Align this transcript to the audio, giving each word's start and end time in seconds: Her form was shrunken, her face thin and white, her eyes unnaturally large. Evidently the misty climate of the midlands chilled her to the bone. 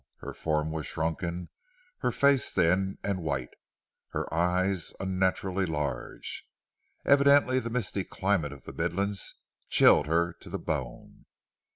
Her 0.21 0.33
form 0.33 0.71
was 0.71 0.87
shrunken, 0.87 1.49
her 1.99 2.11
face 2.11 2.49
thin 2.49 2.97
and 3.03 3.21
white, 3.21 3.53
her 4.07 4.33
eyes 4.33 4.95
unnaturally 4.99 5.67
large. 5.67 6.49
Evidently 7.05 7.59
the 7.59 7.69
misty 7.69 8.03
climate 8.03 8.51
of 8.51 8.63
the 8.63 8.73
midlands 8.73 9.35
chilled 9.69 10.07
her 10.07 10.33
to 10.39 10.49
the 10.49 10.57
bone. 10.57 11.25